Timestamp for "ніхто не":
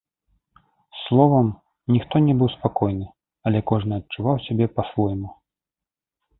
1.97-2.33